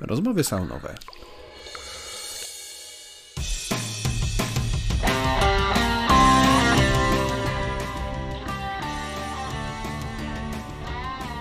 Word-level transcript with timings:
Rozmowy 0.00 0.44
saunowe. 0.44 0.94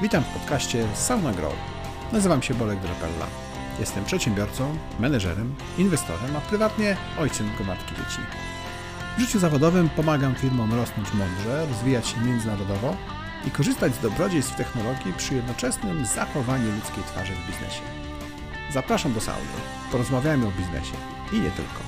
Witam 0.02 0.24
w 0.24 0.28
podcaście 0.28 0.88
Sauna 0.96 1.32
Grow. 1.32 1.54
Nazywam 2.14 2.42
się 2.42 2.54
Bolek 2.54 2.80
Drapella. 2.80 3.28
Jestem 3.80 4.06
przedsiębiorcą, 4.06 4.78
menedżerem, 5.00 5.56
inwestorem, 5.78 6.36
a 6.38 6.42
prywatnie 6.42 6.98
ojcem 7.20 7.50
gromadki 7.56 7.96
dzieci. 7.96 8.22
W 9.18 9.22
życiu 9.22 9.40
zawodowym 9.40 9.90
pomagam 9.90 10.36
firmom 10.36 10.74
rosnąć 10.74 11.14
mądrze, 11.14 11.66
rozwijać 11.66 12.08
się 12.08 12.22
międzynarodowo 12.22 12.96
i 13.48 13.52
korzystać 13.52 13.96
z 13.96 14.00
dobrodziejstw 14.00 14.56
technologii 14.56 15.14
przy 15.18 15.36
jednoczesnym 15.36 16.06
zachowaniu 16.06 16.72
ludzkiej 16.76 17.04
twarzy 17.04 17.34
w 17.34 17.48
biznesie. 17.48 18.07
Zapraszam 18.74 19.14
do 19.14 19.22
sauny. 19.22 19.48
Porozmawiajmy 19.92 20.48
o 20.48 20.52
biznesie 20.52 20.94
i 21.34 21.36
nie 21.40 21.52
tylko. 21.52 21.80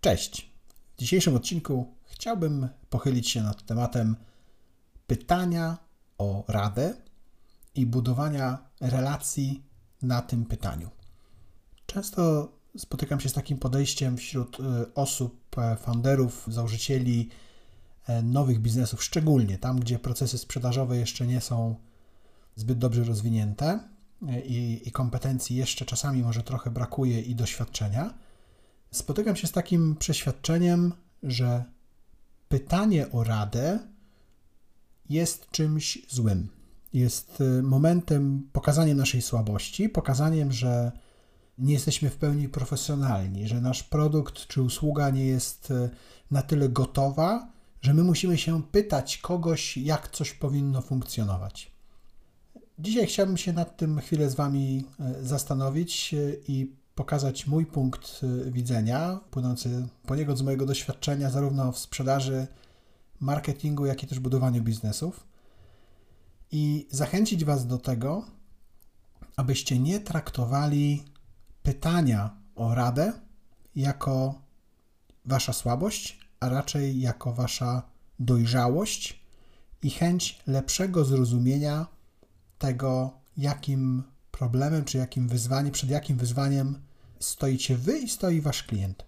Cześć. 0.00 0.50
W 0.96 0.98
dzisiejszym 0.98 1.36
odcinku 1.36 1.94
chciałbym 2.04 2.68
pochylić 2.90 3.30
się 3.30 3.42
nad 3.42 3.66
tematem 3.66 4.16
pytania 5.06 5.78
o 6.18 6.44
radę 6.48 6.94
i 7.74 7.86
budowania 7.86 8.58
relacji 8.80 9.62
na 10.02 10.22
tym 10.22 10.44
pytaniu. 10.44 10.90
Często 11.86 12.52
spotykam 12.76 13.20
się 13.20 13.28
z 13.28 13.32
takim 13.32 13.58
podejściem 13.58 14.16
wśród 14.16 14.60
y, 14.60 14.94
osób, 14.94 15.58
e, 15.58 15.76
founderów, 15.76 16.46
założycieli 16.48 17.28
e, 18.06 18.22
nowych 18.22 18.58
biznesów, 18.58 19.04
szczególnie 19.04 19.58
tam, 19.58 19.80
gdzie 19.80 19.98
procesy 19.98 20.38
sprzedażowe 20.38 20.96
jeszcze 20.96 21.26
nie 21.26 21.40
są 21.40 21.74
zbyt 22.56 22.78
dobrze 22.78 23.04
rozwinięte 23.04 23.66
e, 23.66 23.97
i, 24.44 24.82
i 24.84 24.92
kompetencji 24.92 25.56
jeszcze 25.56 25.84
czasami 25.84 26.22
może 26.22 26.42
trochę 26.42 26.70
brakuje 26.70 27.20
i 27.20 27.34
doświadczenia. 27.34 28.14
Spotykam 28.90 29.36
się 29.36 29.46
z 29.46 29.52
takim 29.52 29.96
przeświadczeniem, 29.96 30.92
że 31.22 31.64
pytanie 32.48 33.12
o 33.12 33.24
radę 33.24 33.78
jest 35.10 35.50
czymś 35.50 35.98
złym. 36.08 36.48
Jest 36.92 37.40
y, 37.40 37.62
momentem 37.62 38.48
pokazania 38.52 38.94
naszej 38.94 39.22
słabości, 39.22 39.88
pokazaniem, 39.88 40.52
że 40.52 40.92
nie 41.58 41.72
jesteśmy 41.72 42.10
w 42.10 42.16
pełni 42.16 42.48
profesjonalni, 42.48 43.48
że 43.48 43.60
nasz 43.60 43.82
produkt 43.82 44.46
czy 44.46 44.62
usługa 44.62 45.10
nie 45.10 45.26
jest 45.26 45.70
y, 45.70 45.90
na 46.30 46.42
tyle 46.42 46.68
gotowa, 46.68 47.52
że 47.80 47.94
my 47.94 48.02
musimy 48.02 48.38
się 48.38 48.62
pytać 48.62 49.18
kogoś, 49.18 49.76
jak 49.76 50.08
coś 50.10 50.32
powinno 50.32 50.82
funkcjonować. 50.82 51.77
Dzisiaj 52.78 53.06
chciałbym 53.06 53.36
się 53.36 53.52
nad 53.52 53.76
tym 53.76 54.00
chwilę 54.00 54.30
z 54.30 54.34
Wami 54.34 54.84
y, 55.20 55.26
zastanowić 55.26 56.14
i 56.48 56.72
pokazać 56.94 57.46
mój 57.46 57.66
punkt 57.66 58.20
widzenia, 58.46 59.20
płynący 59.30 59.88
poniekąd 60.06 60.38
z 60.38 60.42
mojego 60.42 60.66
doświadczenia, 60.66 61.30
zarówno 61.30 61.72
w 61.72 61.78
sprzedaży, 61.78 62.46
marketingu, 63.20 63.86
jak 63.86 64.02
i 64.02 64.06
też 64.06 64.20
budowaniu 64.20 64.62
biznesów. 64.62 65.26
I 66.52 66.86
zachęcić 66.90 67.44
Was 67.44 67.66
do 67.66 67.78
tego, 67.78 68.24
abyście 69.36 69.78
nie 69.78 70.00
traktowali 70.00 71.04
pytania 71.62 72.30
o 72.54 72.74
radę 72.74 73.12
jako 73.76 74.34
Wasza 75.24 75.52
słabość, 75.52 76.20
a 76.40 76.48
raczej 76.48 77.00
jako 77.00 77.32
Wasza 77.32 77.82
dojrzałość 78.18 79.20
i 79.82 79.90
chęć 79.90 80.42
lepszego 80.46 81.04
zrozumienia 81.04 81.97
tego, 82.58 83.10
jakim 83.36 84.02
problemem 84.30 84.84
czy 84.84 84.98
jakim 84.98 85.28
wyzwaniem, 85.28 85.72
przed 85.72 85.90
jakim 85.90 86.16
wyzwaniem 86.16 86.82
stoicie 87.18 87.76
Wy 87.76 87.98
i 87.98 88.08
stoi 88.08 88.40
Wasz 88.40 88.62
klient. 88.62 89.06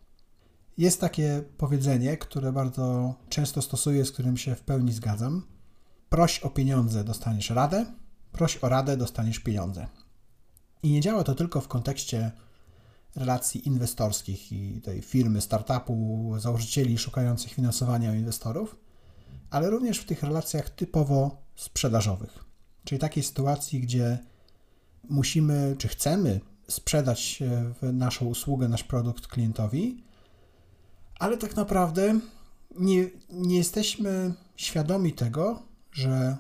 Jest 0.78 1.00
takie 1.00 1.42
powiedzenie, 1.56 2.16
które 2.16 2.52
bardzo 2.52 3.14
często 3.28 3.62
stosuję, 3.62 4.04
z 4.04 4.12
którym 4.12 4.36
się 4.36 4.54
w 4.54 4.60
pełni 4.62 4.92
zgadzam. 4.92 5.46
Proś 6.08 6.38
o 6.38 6.50
pieniądze, 6.50 7.04
dostaniesz 7.04 7.50
radę, 7.50 7.86
proś 8.32 8.58
o 8.62 8.68
radę, 8.68 8.96
dostaniesz 8.96 9.38
pieniądze. 9.38 9.86
I 10.82 10.90
nie 10.90 11.00
działa 11.00 11.24
to 11.24 11.34
tylko 11.34 11.60
w 11.60 11.68
kontekście 11.68 12.32
relacji 13.16 13.68
inwestorskich 13.68 14.52
i 14.52 14.80
tej 14.80 15.02
firmy, 15.02 15.40
startupu, 15.40 16.34
założycieli 16.38 16.98
szukających 16.98 17.52
finansowania 17.52 18.14
inwestorów, 18.14 18.76
ale 19.50 19.70
również 19.70 19.98
w 19.98 20.04
tych 20.04 20.22
relacjach 20.22 20.70
typowo 20.70 21.42
sprzedażowych. 21.56 22.49
Czyli 22.84 22.98
takiej 22.98 23.22
sytuacji, 23.22 23.80
gdzie 23.80 24.18
musimy, 25.08 25.76
czy 25.78 25.88
chcemy 25.88 26.40
sprzedać 26.68 27.42
naszą 27.82 28.26
usługę, 28.26 28.68
nasz 28.68 28.84
produkt 28.84 29.26
klientowi, 29.26 30.04
ale 31.18 31.36
tak 31.36 31.56
naprawdę 31.56 32.20
nie, 32.78 33.10
nie 33.30 33.56
jesteśmy 33.56 34.34
świadomi 34.56 35.12
tego, 35.12 35.62
że 35.92 36.36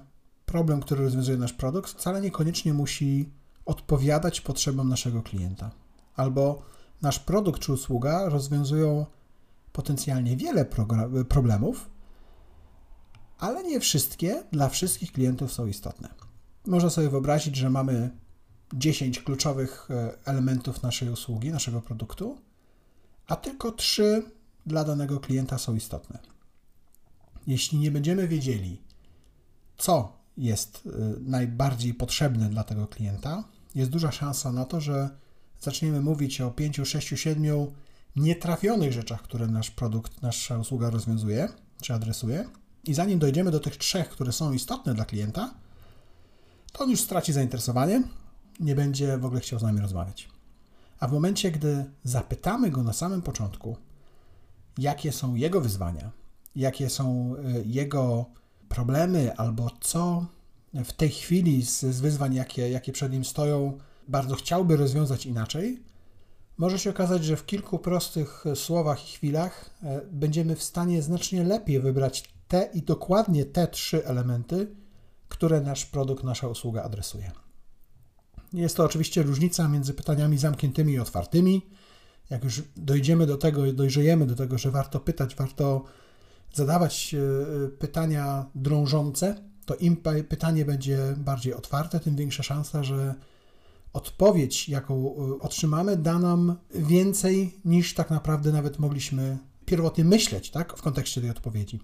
problem, 0.46 0.80
który 0.80 1.04
rozwiązuje 1.04 1.38
nasz 1.38 1.52
produkt, 1.52 1.90
wcale 1.90 2.20
niekoniecznie 2.20 2.74
musi 2.74 3.30
odpowiadać 3.66 4.40
potrzebom 4.40 4.88
naszego 4.88 5.22
klienta. 5.22 5.70
Albo 6.16 6.62
nasz 7.02 7.18
produkt 7.18 7.60
czy 7.60 7.72
usługa 7.72 8.28
rozwiązują 8.28 9.06
potencjalnie 9.72 10.36
wiele 10.36 10.66
problemów, 11.28 11.90
ale 13.38 13.62
nie 13.64 13.80
wszystkie 13.80 14.42
dla 14.52 14.68
wszystkich 14.68 15.12
klientów 15.12 15.52
są 15.52 15.66
istotne. 15.66 16.08
Można 16.70 16.90
sobie 16.90 17.08
wyobrazić, 17.08 17.56
że 17.56 17.70
mamy 17.70 18.10
10 18.74 19.20
kluczowych 19.20 19.88
e, 19.90 20.18
elementów 20.24 20.82
naszej 20.82 21.10
usługi, 21.10 21.50
naszego 21.50 21.80
produktu, 21.80 22.38
a 23.26 23.36
tylko 23.36 23.72
3 23.72 24.22
dla 24.66 24.84
danego 24.84 25.20
klienta 25.20 25.58
są 25.58 25.74
istotne. 25.74 26.18
Jeśli 27.46 27.78
nie 27.78 27.90
będziemy 27.90 28.28
wiedzieli, 28.28 28.82
co 29.78 30.12
jest 30.36 30.86
y, 30.86 30.90
najbardziej 31.20 31.94
potrzebne 31.94 32.48
dla 32.48 32.64
tego 32.64 32.86
klienta, 32.86 33.44
jest 33.74 33.90
duża 33.90 34.12
szansa 34.12 34.52
na 34.52 34.64
to, 34.64 34.80
że 34.80 35.10
zaczniemy 35.60 36.00
mówić 36.00 36.40
o 36.40 36.50
5, 36.50 36.80
6, 36.84 37.08
7 37.08 37.66
nietrafionych 38.16 38.92
rzeczach, 38.92 39.22
które 39.22 39.46
nasz 39.46 39.70
produkt, 39.70 40.22
nasza 40.22 40.58
usługa 40.58 40.90
rozwiązuje 40.90 41.48
czy 41.82 41.94
adresuje. 41.94 42.48
I 42.84 42.94
zanim 42.94 43.18
dojdziemy 43.18 43.50
do 43.50 43.60
tych 43.60 43.76
trzech, 43.76 44.08
które 44.08 44.32
są 44.32 44.52
istotne 44.52 44.94
dla 44.94 45.04
klienta, 45.04 45.54
to 46.72 46.84
on 46.84 46.90
już 46.90 47.00
straci 47.00 47.32
zainteresowanie, 47.32 48.02
nie 48.60 48.74
będzie 48.74 49.18
w 49.18 49.24
ogóle 49.24 49.40
chciał 49.40 49.58
z 49.58 49.62
nami 49.62 49.80
rozmawiać. 49.80 50.28
A 51.00 51.08
w 51.08 51.12
momencie, 51.12 51.50
gdy 51.50 51.84
zapytamy 52.04 52.70
go 52.70 52.82
na 52.82 52.92
samym 52.92 53.22
początku, 53.22 53.76
jakie 54.78 55.12
są 55.12 55.34
jego 55.34 55.60
wyzwania, 55.60 56.10
jakie 56.56 56.90
są 56.90 57.34
e, 57.36 57.62
jego 57.64 58.26
problemy, 58.68 59.36
albo 59.36 59.70
co 59.80 60.26
w 60.74 60.92
tej 60.92 61.08
chwili 61.08 61.64
z, 61.64 61.80
z 61.80 62.00
wyzwań, 62.00 62.34
jakie, 62.34 62.70
jakie 62.70 62.92
przed 62.92 63.12
nim 63.12 63.24
stoją, 63.24 63.78
bardzo 64.08 64.34
chciałby 64.34 64.76
rozwiązać 64.76 65.26
inaczej, 65.26 65.82
może 66.58 66.78
się 66.78 66.90
okazać, 66.90 67.24
że 67.24 67.36
w 67.36 67.46
kilku 67.46 67.78
prostych 67.78 68.44
słowach 68.54 69.08
i 69.08 69.16
chwilach 69.16 69.70
e, 69.82 70.00
będziemy 70.12 70.56
w 70.56 70.62
stanie 70.62 71.02
znacznie 71.02 71.44
lepiej 71.44 71.80
wybrać 71.80 72.32
te 72.48 72.68
i 72.74 72.82
dokładnie 72.82 73.44
te 73.44 73.68
trzy 73.68 74.06
elementy, 74.06 74.66
które 75.30 75.60
nasz 75.60 75.86
produkt, 75.86 76.24
nasza 76.24 76.48
usługa 76.48 76.82
adresuje. 76.82 77.30
Jest 78.52 78.76
to 78.76 78.84
oczywiście 78.84 79.22
różnica 79.22 79.68
między 79.68 79.94
pytaniami 79.94 80.38
zamkniętymi 80.38 80.92
i 80.92 80.98
otwartymi 80.98 81.62
jak 82.30 82.44
już 82.44 82.62
dojdziemy 82.76 83.26
do 83.26 83.36
tego, 83.36 83.72
dojrzejemy 83.72 84.26
do 84.26 84.36
tego, 84.36 84.58
że 84.58 84.70
warto 84.70 85.00
pytać, 85.00 85.34
warto 85.34 85.84
zadawać 86.52 87.14
e, 87.14 87.68
pytania 87.68 88.46
drążące, 88.54 89.34
to 89.66 89.74
im 89.74 89.96
pytanie 90.28 90.64
będzie 90.64 91.14
bardziej 91.16 91.54
otwarte, 91.54 92.00
tym 92.00 92.16
większa 92.16 92.42
szansa, 92.42 92.84
że 92.84 93.14
odpowiedź, 93.92 94.68
jaką 94.68 94.94
e, 94.94 95.38
otrzymamy, 95.40 95.96
da 95.96 96.18
nam 96.18 96.56
więcej 96.74 97.60
niż 97.64 97.94
tak 97.94 98.10
naprawdę 98.10 98.52
nawet 98.52 98.78
mogliśmy 98.78 99.38
pierwotnie 99.66 100.04
myśleć 100.04 100.50
tak, 100.50 100.76
w 100.76 100.82
kontekście 100.82 101.20
tej 101.20 101.30
odpowiedzi. 101.30 101.80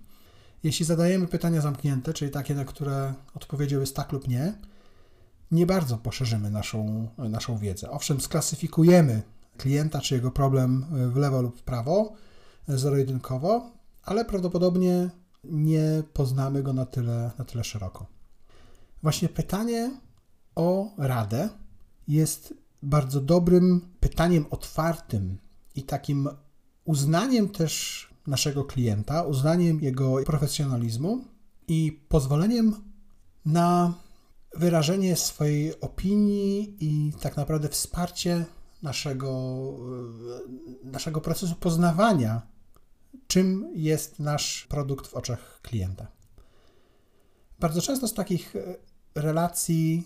Jeśli 0.63 0.87
zadajemy 0.87 1.27
pytania 1.27 1.61
zamknięte, 1.61 2.13
czyli 2.13 2.31
takie, 2.31 2.55
na 2.55 2.65
które 2.65 3.15
odpowiedzią 3.35 3.81
jest 3.81 3.97
tak 3.97 4.13
lub 4.13 4.29
nie, 4.29 4.59
nie 5.51 5.67
bardzo 5.67 5.99
poszerzymy 5.99 6.51
naszą, 6.51 7.09
naszą 7.19 7.59
wiedzę. 7.59 7.91
Owszem, 7.91 8.21
sklasyfikujemy 8.21 9.23
klienta 9.57 10.01
czy 10.01 10.15
jego 10.15 10.31
problem 10.31 10.87
w 11.13 11.17
lewo 11.17 11.43
lub 11.43 11.59
w 11.59 11.63
prawo, 11.63 12.13
zero-jedynkowo, 12.69 13.71
ale 14.03 14.25
prawdopodobnie 14.25 15.11
nie 15.45 16.03
poznamy 16.13 16.63
go 16.63 16.73
na 16.73 16.87
tyle, 16.87 17.31
na 17.39 17.45
tyle 17.45 17.65
szeroko. 17.65 18.07
Właśnie 19.03 19.29
pytanie 19.29 20.01
o 20.55 20.95
radę 20.99 21.49
jest 22.09 22.55
bardzo 22.83 23.21
dobrym 23.21 23.81
pytaniem 24.01 24.47
otwartym 24.51 25.39
i 25.75 25.83
takim 25.83 26.29
uznaniem 26.85 27.49
też 27.49 28.07
naszego 28.27 28.65
klienta, 28.65 29.23
uznaniem 29.23 29.81
jego 29.81 30.17
profesjonalizmu 30.25 31.25
i 31.69 32.01
pozwoleniem 32.09 32.75
na 33.45 33.95
wyrażenie 34.57 35.17
swojej 35.17 35.81
opinii 35.81 36.77
i 36.81 37.13
tak 37.21 37.37
naprawdę 37.37 37.69
wsparcie 37.69 38.45
naszego, 38.83 39.29
e, 40.85 40.91
naszego 40.91 41.21
procesu 41.21 41.55
poznawania, 41.55 42.43
czym 43.27 43.71
jest 43.75 44.19
nasz 44.19 44.67
produkt 44.69 45.07
w 45.07 45.15
oczach 45.15 45.61
klienta. 45.63 46.07
Bardzo 47.61 47.83
często 47.83 48.09
z 48.09 48.15
takich 48.15 48.57
e, 48.57 48.77
relacji 49.15 50.05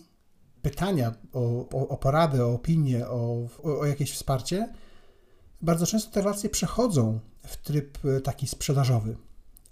pytania 0.63 1.15
o, 1.33 1.69
o, 1.69 1.89
o 1.89 1.97
poradę, 1.97 2.47
o 2.47 2.55
opinię, 2.55 3.09
o, 3.09 3.49
o 3.63 3.87
jakieś 3.87 4.13
wsparcie, 4.13 4.75
bardzo 5.63 5.87
często 5.87 6.11
te 6.11 6.21
relacje 6.21 6.51
przechodzą 6.51 7.21
w 7.43 7.57
tryb 7.57 7.99
e, 8.05 8.21
taki 8.21 8.47
sprzedażowy, 8.47 9.17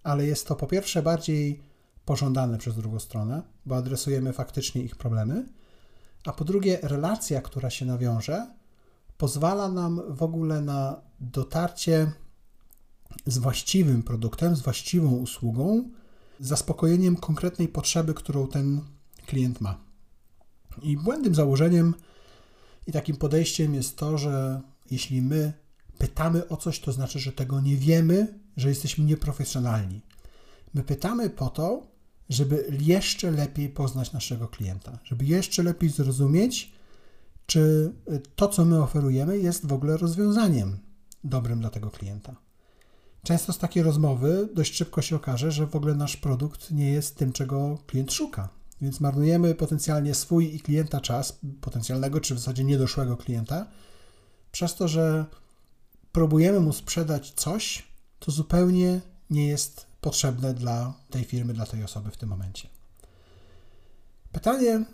ale 0.02 0.26
jest 0.26 0.46
to 0.46 0.56
po 0.56 0.66
pierwsze 0.66 1.02
bardziej 1.02 1.62
pożądane 2.04 2.58
przez 2.58 2.76
drugą 2.76 2.98
stronę, 2.98 3.42
bo 3.66 3.76
adresujemy 3.76 4.32
faktycznie 4.32 4.82
ich 4.82 4.96
problemy, 4.96 5.46
a 6.24 6.32
po 6.32 6.44
drugie 6.44 6.78
relacja, 6.82 7.42
która 7.42 7.70
się 7.70 7.86
nawiąże, 7.86 8.46
pozwala 9.18 9.68
nam 9.68 10.02
w 10.08 10.22
ogóle 10.22 10.60
na 10.60 11.00
dotarcie 11.20 12.12
z 13.26 13.38
właściwym 13.38 14.02
produktem, 14.02 14.56
z 14.56 14.60
właściwą 14.60 15.10
usługą, 15.10 15.90
zaspokojeniem 16.40 17.16
konkretnej 17.16 17.68
potrzeby, 17.68 18.14
którą 18.14 18.46
ten 18.46 18.80
klient 19.26 19.60
ma. 19.60 19.78
I 20.82 20.96
błędnym 20.96 21.34
założeniem 21.34 21.94
i 22.86 22.92
takim 22.92 23.16
podejściem 23.16 23.74
jest 23.74 23.96
to, 23.96 24.18
że 24.18 24.60
jeśli 24.90 25.22
my 25.22 25.52
pytamy 25.98 26.48
o 26.48 26.56
coś, 26.56 26.80
to 26.80 26.92
znaczy, 26.92 27.18
że 27.18 27.32
tego 27.32 27.60
nie 27.60 27.76
wiemy, 27.76 28.38
że 28.56 28.68
jesteśmy 28.68 29.04
nieprofesjonalni. 29.04 30.02
My 30.74 30.82
pytamy 30.82 31.30
po 31.30 31.48
to, 31.48 31.86
żeby 32.28 32.78
jeszcze 32.80 33.30
lepiej 33.30 33.68
poznać 33.68 34.12
naszego 34.12 34.48
klienta, 34.48 34.98
żeby 35.04 35.24
jeszcze 35.24 35.62
lepiej 35.62 35.90
zrozumieć, 35.90 36.72
czy 37.46 37.92
to, 38.36 38.48
co 38.48 38.64
my 38.64 38.82
oferujemy, 38.82 39.38
jest 39.38 39.66
w 39.66 39.72
ogóle 39.72 39.96
rozwiązaniem 39.96 40.78
dobrym 41.24 41.60
dla 41.60 41.70
tego 41.70 41.90
klienta. 41.90 42.36
Często 43.22 43.52
z 43.52 43.58
takiej 43.58 43.82
rozmowy 43.82 44.48
dość 44.54 44.74
szybko 44.74 45.02
się 45.02 45.16
okaże, 45.16 45.52
że 45.52 45.66
w 45.66 45.76
ogóle 45.76 45.94
nasz 45.94 46.16
produkt 46.16 46.70
nie 46.70 46.90
jest 46.90 47.16
tym, 47.16 47.32
czego 47.32 47.78
klient 47.86 48.12
szuka. 48.12 48.48
Więc 48.80 49.00
marnujemy 49.00 49.54
potencjalnie 49.54 50.14
swój 50.14 50.54
i 50.54 50.60
klienta 50.60 51.00
czas, 51.00 51.38
potencjalnego 51.60 52.20
czy 52.20 52.34
w 52.34 52.38
zasadzie 52.38 52.64
niedoszłego 52.64 53.16
klienta, 53.16 53.66
przez 54.52 54.74
to, 54.74 54.88
że 54.88 55.26
próbujemy 56.12 56.60
mu 56.60 56.72
sprzedać 56.72 57.30
coś, 57.30 57.88
co 58.20 58.30
zupełnie 58.30 59.00
nie 59.30 59.46
jest 59.46 59.86
potrzebne 60.00 60.54
dla 60.54 60.94
tej 61.10 61.24
firmy, 61.24 61.54
dla 61.54 61.66
tej 61.66 61.84
osoby 61.84 62.10
w 62.10 62.16
tym 62.16 62.28
momencie. 62.28 62.68
Pytanie 64.32 64.84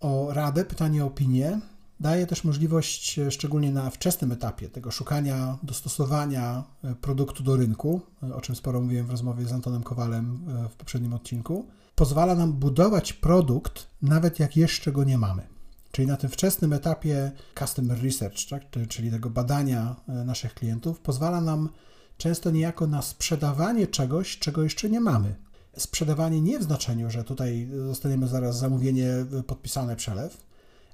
o 0.00 0.32
radę, 0.32 0.64
pytanie 0.64 1.04
o 1.04 1.06
opinię 1.06 1.60
daje 2.00 2.26
też 2.26 2.44
możliwość, 2.44 3.18
e, 3.18 3.30
szczególnie 3.30 3.72
na 3.72 3.90
wczesnym 3.90 4.32
etapie 4.32 4.68
tego 4.68 4.90
szukania, 4.90 5.58
dostosowania 5.62 6.64
e, 6.84 6.94
produktu 6.94 7.42
do 7.42 7.56
rynku, 7.56 8.00
e, 8.22 8.34
o 8.34 8.40
czym 8.40 8.56
sporo 8.56 8.80
mówiłem 8.80 9.06
w 9.06 9.10
rozmowie 9.10 9.46
z 9.46 9.52
Antonem 9.52 9.82
Kowalem 9.82 10.46
w 10.70 10.74
poprzednim 10.74 11.12
odcinku, 11.12 11.66
pozwala 11.94 12.34
nam 12.34 12.52
budować 12.52 13.12
produkt, 13.12 13.86
nawet 14.02 14.38
jak 14.38 14.56
jeszcze 14.56 14.92
go 14.92 15.04
nie 15.04 15.18
mamy. 15.18 15.53
Czyli 15.94 16.08
na 16.08 16.16
tym 16.16 16.30
wczesnym 16.30 16.72
etapie 16.72 17.32
customer 17.58 18.02
research, 18.02 18.48
tak, 18.50 18.62
czyli 18.88 19.10
tego 19.10 19.30
badania 19.30 19.96
naszych 20.08 20.54
klientów, 20.54 21.00
pozwala 21.00 21.40
nam 21.40 21.68
często 22.16 22.50
niejako 22.50 22.86
na 22.86 23.02
sprzedawanie 23.02 23.86
czegoś, 23.86 24.38
czego 24.38 24.62
jeszcze 24.62 24.90
nie 24.90 25.00
mamy. 25.00 25.34
Sprzedawanie 25.76 26.40
nie 26.40 26.58
w 26.58 26.62
znaczeniu, 26.62 27.10
że 27.10 27.24
tutaj 27.24 27.68
dostaniemy 27.86 28.28
zaraz 28.28 28.58
zamówienie, 28.58 29.08
podpisane 29.46 29.96
przelew, 29.96 30.44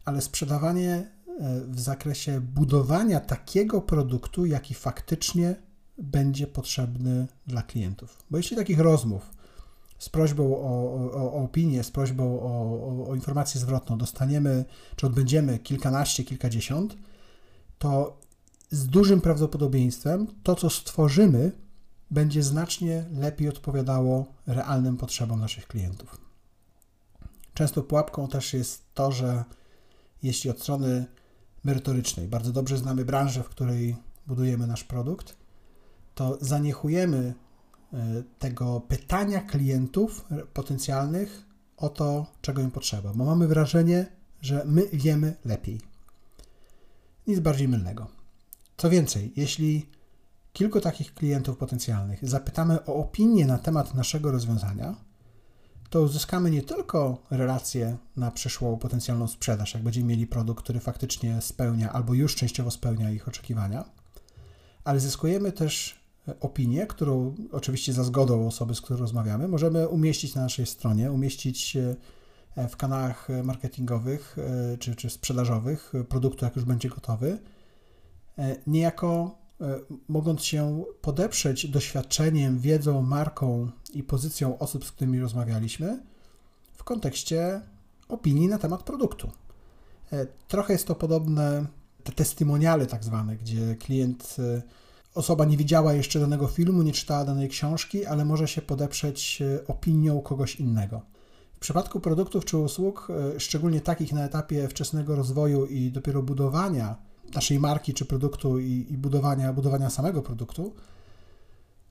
ale 0.04 0.20
sprzedawanie 0.20 0.92
e, 0.94 1.60
w 1.68 1.80
zakresie 1.80 2.40
budowania 2.40 3.20
takiego 3.20 3.80
produktu, 3.80 4.46
jaki 4.46 4.74
faktycznie 4.74 5.54
będzie 5.98 6.46
potrzebny 6.46 7.26
dla 7.46 7.62
klientów. 7.62 8.18
Bo 8.30 8.36
jeśli 8.36 8.56
takich 8.56 8.78
rozmów 8.78 9.30
z 10.00 10.08
prośbą 10.08 10.56
o, 10.56 10.94
o, 10.94 11.32
o 11.32 11.32
opinię, 11.32 11.84
z 11.84 11.90
prośbą 11.90 12.40
o, 12.40 13.08
o, 13.08 13.14
informację 13.14 13.60
zwrotną 13.60 13.98
dostaniemy, 13.98 14.64
czy 14.96 15.06
odbędziemy 15.06 15.58
kilkanaście, 15.58 16.24
kilkadziesiąt, 16.24 16.96
to 17.78 18.18
z 18.70 18.86
dużym 18.86 19.20
prawdopodobieństwem 19.20 20.26
to, 20.42 20.54
co 20.54 20.70
stworzymy, 20.70 21.52
będzie 22.10 22.42
znacznie 22.42 23.04
lepiej 23.12 23.48
odpowiadało 23.48 24.26
realnym 24.46 24.96
potrzebom 24.96 25.40
naszych 25.40 25.66
klientów. 25.66 26.20
Często 27.54 27.82
pułapką 27.82 28.28
też 28.28 28.54
jest 28.54 28.94
to, 28.94 29.12
że 29.12 29.44
jeśli 30.22 30.50
od 30.50 30.60
strony 30.60 31.06
merytorycznej 31.64 32.28
bardzo 32.28 32.52
dobrze 32.52 32.78
znamy 32.78 33.04
branżę, 33.04 33.42
w 33.42 33.48
której 33.48 33.96
budujemy 34.26 34.66
nasz 34.66 34.84
produkt, 34.84 35.36
to 36.14 36.38
zaniechujemy 36.40 37.34
tego 38.38 38.80
pytania 38.80 39.40
klientów 39.40 40.24
potencjalnych 40.54 41.46
o 41.76 41.88
to, 41.88 42.26
czego 42.40 42.62
im 42.62 42.70
potrzeba, 42.70 43.12
bo 43.14 43.24
mamy 43.24 43.46
wrażenie, 43.48 44.06
że 44.40 44.62
my 44.66 44.86
wiemy 44.92 45.36
lepiej. 45.44 45.80
Nic 47.26 47.40
bardziej 47.40 47.68
mylnego. 47.68 48.06
Co 48.76 48.90
więcej, 48.90 49.32
jeśli 49.36 49.86
kilku 50.52 50.80
takich 50.80 51.14
klientów 51.14 51.56
potencjalnych 51.56 52.28
zapytamy 52.28 52.84
o 52.84 52.94
opinię 52.94 53.46
na 53.46 53.58
temat 53.58 53.94
naszego 53.94 54.30
rozwiązania, 54.30 54.94
to 55.90 56.02
uzyskamy 56.02 56.50
nie 56.50 56.62
tylko 56.62 57.22
relacje 57.30 57.96
na 58.16 58.30
przyszłą 58.30 58.78
potencjalną 58.78 59.28
sprzedaż, 59.28 59.74
jak 59.74 59.82
będziemy 59.82 60.06
mieli 60.06 60.26
produkt, 60.26 60.64
który 60.64 60.80
faktycznie 60.80 61.40
spełnia 61.40 61.92
albo 61.92 62.14
już 62.14 62.36
częściowo 62.36 62.70
spełnia 62.70 63.10
ich 63.10 63.28
oczekiwania, 63.28 63.84
ale 64.84 65.00
zyskujemy 65.00 65.52
też 65.52 65.99
opinię, 66.40 66.86
którą 66.86 67.34
oczywiście 67.52 67.92
za 67.92 68.04
zgodą 68.04 68.46
osoby, 68.46 68.74
z 68.74 68.80
którą 68.80 69.00
rozmawiamy, 69.00 69.48
możemy 69.48 69.88
umieścić 69.88 70.34
na 70.34 70.42
naszej 70.42 70.66
stronie, 70.66 71.12
umieścić 71.12 71.76
e, 72.56 72.68
w 72.68 72.76
kanałach 72.76 73.28
marketingowych 73.44 74.36
e, 74.38 74.78
czy, 74.78 74.94
czy 74.94 75.10
sprzedażowych 75.10 75.92
produktu, 76.08 76.44
jak 76.44 76.56
już 76.56 76.64
będzie 76.64 76.88
gotowy, 76.88 77.38
e, 78.38 78.56
niejako 78.66 79.40
mogąc 80.08 80.42
się 80.42 80.84
podeprzeć 81.00 81.66
doświadczeniem, 81.66 82.58
wiedzą, 82.58 83.02
marką 83.02 83.70
i 83.94 84.02
pozycją 84.02 84.58
osób, 84.58 84.84
z 84.84 84.92
którymi 84.92 85.20
rozmawialiśmy 85.20 86.02
w 86.72 86.84
kontekście 86.84 87.60
opinii 88.08 88.48
na 88.48 88.58
temat 88.58 88.82
produktu. 88.82 89.30
Trochę 90.48 90.72
jest 90.72 90.86
to 90.86 90.94
podobne, 90.94 91.66
te 92.04 92.12
testimoniale 92.12 92.86
tak 92.86 93.04
zwane, 93.04 93.36
gdzie 93.36 93.76
klient, 93.76 94.36
osoba 95.14 95.44
nie 95.44 95.56
widziała 95.56 95.92
jeszcze 95.92 96.20
danego 96.20 96.46
filmu, 96.46 96.82
nie 96.82 96.92
czytała 96.92 97.24
danej 97.24 97.48
książki, 97.48 98.06
ale 98.06 98.24
może 98.24 98.48
się 98.48 98.62
podeprzeć 98.62 99.42
opinią 99.66 100.20
kogoś 100.20 100.56
innego. 100.56 101.02
W 101.56 101.58
przypadku 101.58 102.00
produktów 102.00 102.44
czy 102.44 102.56
usług, 102.56 103.08
szczególnie 103.38 103.80
takich 103.80 104.12
na 104.12 104.24
etapie 104.24 104.68
wczesnego 104.68 105.16
rozwoju 105.16 105.66
i 105.66 105.90
dopiero 105.90 106.22
budowania 106.22 106.96
naszej 107.34 107.58
marki 107.58 107.94
czy 107.94 108.04
produktu 108.04 108.58
i, 108.58 108.86
i 108.90 108.98
budowania, 108.98 109.52
budowania 109.52 109.90
samego 109.90 110.22
produktu, 110.22 110.74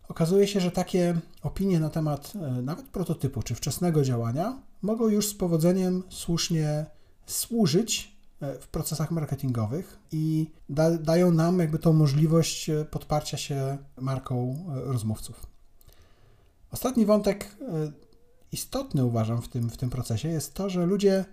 okazuje 0.07 0.47
się, 0.47 0.59
że 0.59 0.71
takie 0.71 1.19
opinie 1.43 1.79
na 1.79 1.89
temat 1.89 2.33
e, 2.35 2.61
nawet 2.61 2.85
prototypu 2.85 3.41
czy 3.43 3.55
wczesnego 3.55 4.03
działania 4.03 4.61
mogą 4.81 5.07
już 5.07 5.27
z 5.27 5.33
powodzeniem 5.33 6.03
słusznie 6.09 6.85
służyć 7.25 8.11
e, 8.11 8.18
w 8.41 8.67
procesach 8.67 9.11
marketingowych 9.11 9.99
i 10.11 10.51
da, 10.69 10.97
dają 10.97 11.31
nam 11.31 11.59
jakby 11.59 11.79
tą 11.79 11.93
możliwość 11.93 12.69
e, 12.69 12.85
podparcia 12.85 13.37
się 13.37 13.77
marką 13.97 14.65
rozmówców. 14.75 15.45
Ostatni 16.71 17.05
wątek 17.05 17.57
istotny 18.51 19.05
uważam 19.05 19.41
w 19.41 19.47
tym, 19.47 19.69
w 19.69 19.77
tym 19.77 19.89
procesie 19.89 20.29
jest 20.29 20.53
to, 20.53 20.69
że 20.69 20.85
ludzie 20.85 21.25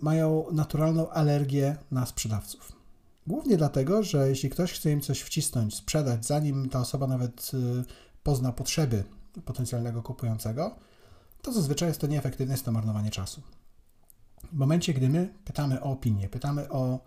mają 0.00 0.46
naturalną 0.52 1.10
alergię 1.10 1.76
na 1.90 2.06
sprzedawców. 2.06 2.72
Głównie 3.26 3.56
dlatego, 3.56 4.02
że 4.02 4.28
jeśli 4.28 4.50
ktoś 4.50 4.72
chce 4.72 4.92
im 4.92 5.00
coś 5.00 5.20
wcisnąć, 5.20 5.74
sprzedać, 5.74 6.26
zanim 6.26 6.68
ta 6.68 6.80
osoba 6.80 7.06
nawet 7.06 7.50
pozna 8.22 8.52
potrzeby 8.52 9.04
potencjalnego 9.44 10.02
kupującego, 10.02 10.76
to 11.42 11.52
zazwyczaj 11.52 11.88
jest 11.88 12.00
to 12.00 12.06
nieefektywne, 12.06 12.54
jest 12.54 12.64
to 12.64 12.72
marnowanie 12.72 13.10
czasu. 13.10 13.42
W 14.52 14.56
momencie, 14.56 14.94
gdy 14.94 15.08
my 15.08 15.34
pytamy 15.44 15.80
o 15.80 15.84
opinię, 15.84 16.28
pytamy 16.28 16.68
o 16.70 17.00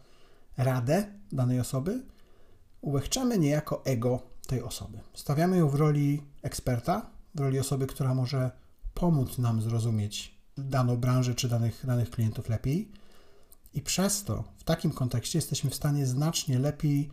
radę 0.57 1.05
danej 1.31 1.59
osoby, 1.59 2.03
ułechczamy 2.81 3.37
niejako 3.37 3.85
ego 3.85 4.19
tej 4.47 4.61
osoby. 4.61 4.99
Stawiamy 5.13 5.57
ją 5.57 5.69
w 5.69 5.75
roli 5.75 6.21
eksperta, 6.41 7.09
w 7.35 7.39
roli 7.39 7.59
osoby, 7.59 7.87
która 7.87 8.13
może 8.13 8.51
pomóc 8.93 9.37
nam 9.37 9.61
zrozumieć 9.61 10.35
daną 10.57 10.97
branżę 10.97 11.35
czy 11.35 11.49
danych, 11.49 11.85
danych 11.85 12.09
klientów 12.09 12.49
lepiej 12.49 12.91
i 13.73 13.81
przez 13.81 14.23
to 14.23 14.43
w 14.57 14.63
takim 14.63 14.91
kontekście 14.91 15.37
jesteśmy 15.37 15.69
w 15.69 15.75
stanie 15.75 16.05
znacznie 16.05 16.59
lepiej 16.59 17.11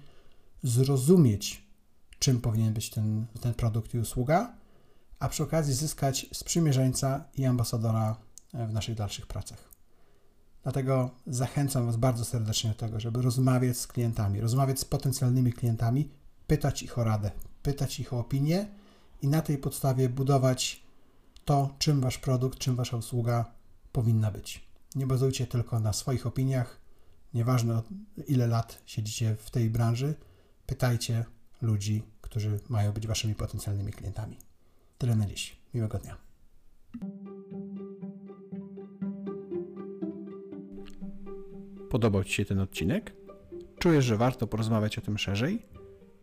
zrozumieć, 0.62 1.66
czym 2.18 2.40
powinien 2.40 2.74
być 2.74 2.90
ten, 2.90 3.26
ten 3.40 3.54
produkt 3.54 3.94
i 3.94 3.98
usługa, 3.98 4.54
a 5.18 5.28
przy 5.28 5.42
okazji 5.42 5.74
zyskać 5.74 6.26
sprzymierzeńca 6.32 7.24
i 7.34 7.44
ambasadora 7.44 8.16
w 8.54 8.72
naszych 8.72 8.94
dalszych 8.94 9.26
pracach. 9.26 9.71
Dlatego 10.62 11.10
zachęcam 11.26 11.86
Was 11.86 11.96
bardzo 11.96 12.24
serdecznie 12.24 12.70
do 12.70 12.76
tego, 12.76 13.00
żeby 13.00 13.22
rozmawiać 13.22 13.76
z 13.76 13.86
klientami, 13.86 14.40
rozmawiać 14.40 14.80
z 14.80 14.84
potencjalnymi 14.84 15.52
klientami, 15.52 16.08
pytać 16.46 16.82
ich 16.82 16.98
o 16.98 17.04
radę, 17.04 17.30
pytać 17.62 18.00
ich 18.00 18.12
o 18.12 18.18
opinię 18.18 18.66
i 19.22 19.28
na 19.28 19.42
tej 19.42 19.58
podstawie 19.58 20.08
budować 20.08 20.82
to, 21.44 21.74
czym 21.78 22.00
Wasz 22.00 22.18
produkt, 22.18 22.58
czym 22.58 22.76
Wasza 22.76 22.96
usługa 22.96 23.44
powinna 23.92 24.30
być. 24.30 24.64
Nie 24.94 25.06
bazujcie 25.06 25.46
tylko 25.46 25.80
na 25.80 25.92
swoich 25.92 26.26
opiniach, 26.26 26.80
nieważne 27.34 27.82
ile 28.28 28.46
lat 28.46 28.82
siedzicie 28.86 29.36
w 29.36 29.50
tej 29.50 29.70
branży, 29.70 30.14
pytajcie 30.66 31.24
ludzi, 31.62 32.02
którzy 32.20 32.60
mają 32.68 32.92
być 32.92 33.06
Waszymi 33.06 33.34
potencjalnymi 33.34 33.92
klientami. 33.92 34.38
Tyle 34.98 35.16
na 35.16 35.26
dziś. 35.26 35.56
Miłego 35.74 35.98
dnia. 35.98 36.16
Podobał 41.92 42.24
Ci 42.24 42.32
się 42.32 42.44
ten 42.44 42.60
odcinek? 42.60 43.12
Czujesz, 43.78 44.04
że 44.04 44.16
warto 44.16 44.46
porozmawiać 44.46 44.98
o 44.98 45.00
tym 45.00 45.18
szerzej? 45.18 45.62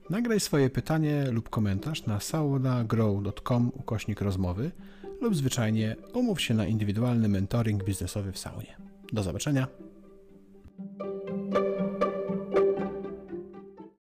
Nagraj 0.09 0.39
swoje 0.39 0.69
pytanie 0.69 1.25
lub 1.31 1.49
komentarz 1.49 2.05
na 2.05 2.19
saunagrow.com 2.19 3.71
ukośnik 3.75 4.21
rozmowy 4.21 4.71
lub 5.21 5.35
zwyczajnie 5.35 5.95
umów 6.13 6.41
się 6.41 6.53
na 6.53 6.65
indywidualny 6.65 7.27
mentoring 7.27 7.83
biznesowy 7.83 8.31
w 8.31 8.37
saunie. 8.37 8.77
Do 9.13 9.23
zobaczenia. 9.23 9.67